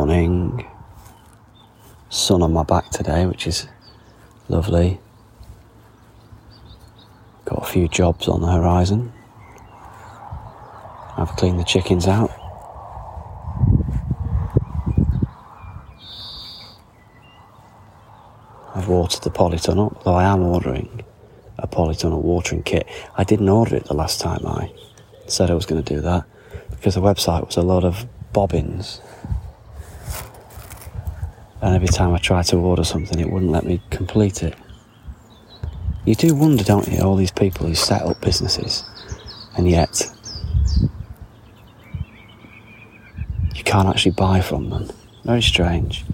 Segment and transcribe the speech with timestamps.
[0.00, 0.66] morning.
[2.08, 3.68] Sun on my back today, which is
[4.48, 4.98] lovely.
[7.44, 9.12] Got a few jobs on the horizon.
[11.18, 12.30] I've cleaned the chickens out.
[18.74, 21.04] I've watered the polytunnel, although I am ordering
[21.58, 22.88] a polytunnel watering kit.
[23.18, 24.72] I didn't order it the last time I
[25.26, 26.24] said I was going to do that
[26.70, 29.02] because the website was a lot of bobbins.
[31.62, 34.54] And every time I tried to order something, it wouldn't let me complete it.
[36.04, 38.84] You do wonder, don't you, all these people who set up businesses
[39.56, 40.10] and yet
[43.54, 44.90] you can't actually buy from them.
[45.24, 46.04] Very strange.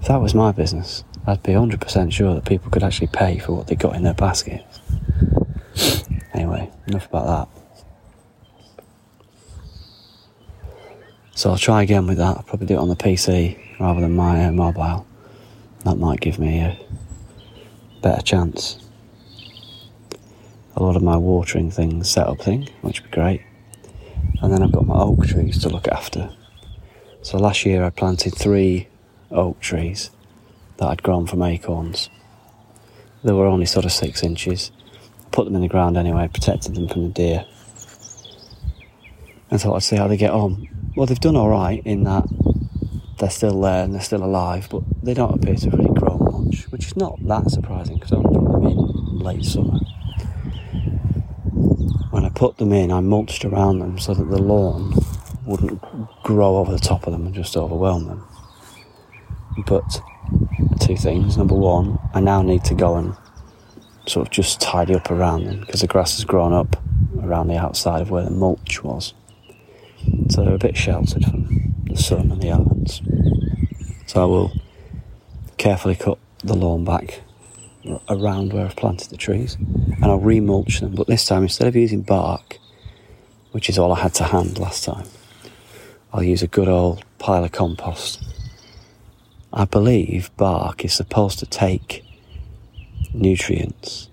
[0.00, 3.52] If that was my business, I'd be 100% sure that people could actually pay for
[3.52, 4.80] what they got in their baskets.
[6.32, 7.53] Anyway, enough about that.
[11.36, 12.36] So I'll try again with that.
[12.36, 15.04] I'll probably do it on the PC rather than my uh, mobile.
[15.84, 16.78] That might give me a
[18.02, 18.78] better chance.
[20.76, 23.42] A lot of my watering things set up thing, which would be great.
[24.42, 26.30] And then I've got my oak trees to look after.
[27.22, 28.86] So last year I planted three
[29.32, 30.10] oak trees
[30.76, 32.10] that I'd grown from acorns.
[33.24, 34.70] They were only sort of six inches.
[35.26, 37.44] I put them in the ground anyway, protected them from the deer.
[39.50, 40.83] And thought I'd see how they get on.
[40.96, 42.24] Well, they've done alright in that
[43.18, 46.44] they're still there and they're still alive, but they don't appear to have really grown
[46.46, 49.78] much, which is not that surprising because I only put them in late summer.
[52.10, 54.94] When I put them in, I mulched around them so that the lawn
[55.44, 55.80] wouldn't
[56.22, 58.24] grow over the top of them and just overwhelm them.
[59.66, 60.00] But
[60.80, 61.36] two things.
[61.36, 63.16] Number one, I now need to go and
[64.06, 66.76] sort of just tidy up around them because the grass has grown up
[67.20, 69.14] around the outside of where the mulch was.
[70.30, 73.00] So they're a bit sheltered from the sun and the elements.
[74.06, 74.52] So I will
[75.56, 77.22] carefully cut the lawn back
[78.08, 80.94] around where I've planted the trees and I'll remulch them.
[80.94, 82.58] But this time, instead of using bark,
[83.52, 85.06] which is all I had to hand last time,
[86.12, 88.22] I'll use a good old pile of compost
[89.56, 92.04] I believe bark is supposed to take
[93.12, 94.08] nutrients,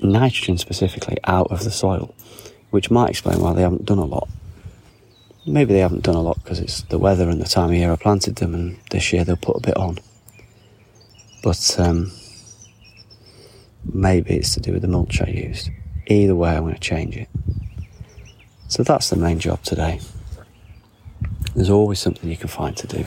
[0.00, 2.14] nitrogen specifically, out of the soil,
[2.70, 4.26] which might explain why they haven't done a lot.
[5.46, 7.92] Maybe they haven't done a lot because it's the weather and the time of year
[7.92, 9.98] I planted them, and this year they'll put a bit on.
[11.42, 12.12] But um,
[13.84, 15.70] maybe it's to do with the mulch I used.
[16.06, 17.28] Either way, I'm going to change it.
[18.68, 20.00] So that's the main job today.
[21.54, 23.04] There's always something you can find to do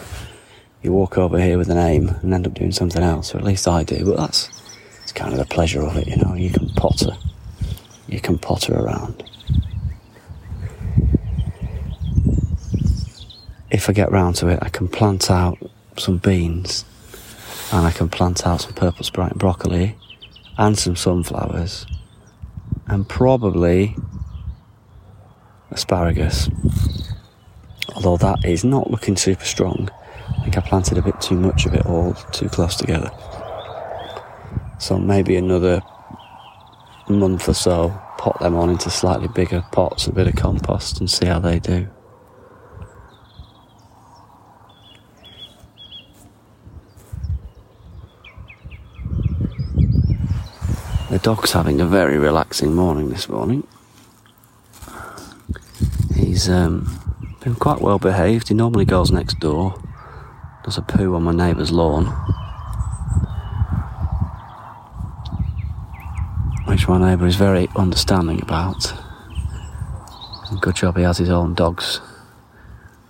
[0.83, 3.43] you walk over here with an aim and end up doing something else, or at
[3.43, 4.05] least I do.
[4.05, 4.49] But that's
[5.01, 6.35] it's kind of the pleasure of it, you know.
[6.35, 7.13] You can potter,
[8.07, 9.23] you can potter around.
[13.73, 15.57] If I get round to it, I can plant out
[15.97, 16.85] some beans,
[17.71, 19.97] and I can plant out some purple sprite broccoli,
[20.59, 21.87] and some sunflowers,
[22.85, 23.95] and probably
[25.71, 26.49] asparagus.
[27.95, 29.89] Although that is not looking super strong.
[30.29, 33.09] I think I planted a bit too much of it all too close together.
[34.77, 35.81] So maybe another
[37.09, 41.09] month or so, pot them on into slightly bigger pots, a bit of compost, and
[41.09, 41.87] see how they do.
[51.09, 53.65] The dog's having a very relaxing morning this morning.
[56.13, 56.99] He's um,
[57.39, 58.49] been quite well behaved.
[58.49, 59.81] He normally goes next door
[60.63, 62.05] does a poo on my neighbour's lawn.
[66.65, 68.93] Which my neighbour is very understanding about.
[70.49, 71.99] And good job he has his own dogs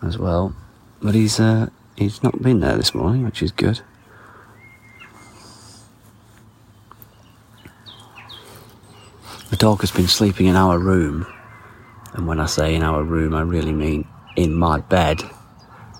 [0.01, 0.56] as well.
[1.01, 3.81] But he's uh, he's not been there this morning, which is good.
[9.63, 11.25] Dog has been sleeping in our room,
[12.15, 14.06] and when I say in our room, I really mean
[14.36, 15.24] in my bed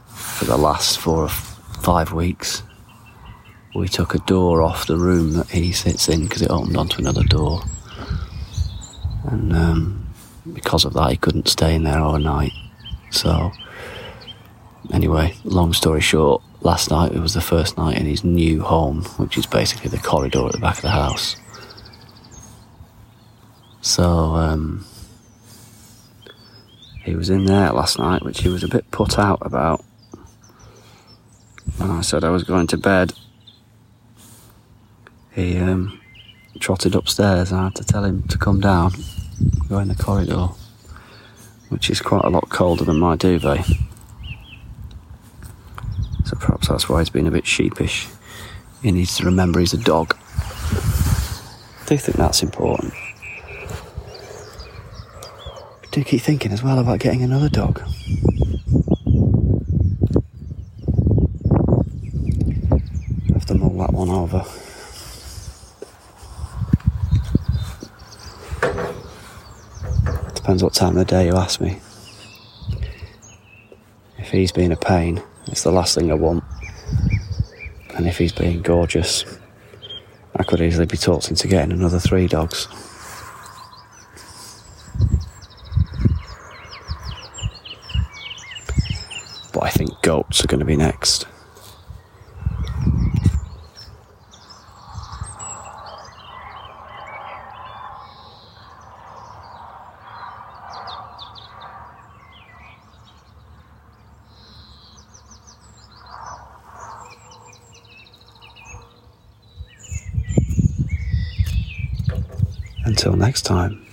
[0.06, 2.62] for the last four or five weeks.
[3.74, 7.00] We took a door off the room that he sits in because it opened onto
[7.00, 7.64] another door.
[9.32, 10.14] And um,
[10.52, 12.52] because of that, he couldn't stay in there overnight.
[13.12, 13.54] So,
[14.92, 19.04] anyway, long story short, last night it was the first night in his new home,
[19.16, 21.38] which is basically the corridor at the back of the house.
[23.84, 24.86] So, um,
[27.04, 29.84] he was in there last night, which he was a bit put out about
[31.78, 33.12] when I said I was going to bed,
[35.34, 36.00] he um,
[36.60, 37.52] trotted upstairs.
[37.52, 38.94] I had to tell him to come down,
[39.68, 40.48] go in the corridor,
[41.68, 43.66] which is quite a lot colder than my duvet.
[46.24, 48.08] So perhaps that's why he's been a bit sheepish.
[48.82, 50.16] He needs to remember he's a dog.
[50.72, 52.94] I do think that's important.
[55.94, 57.80] Do keep thinking as well about getting another dog.
[63.32, 64.44] Have to mull that one over.
[70.34, 71.80] Depends what time of the day you ask me.
[74.18, 76.44] If he's being a pain, it's the last thing I want.
[77.94, 79.26] And if he's being gorgeous,
[80.36, 82.68] I could easily be talked into getting another three dogs.
[89.54, 91.26] But I think goats are going to be next.
[112.86, 113.86] Until next time.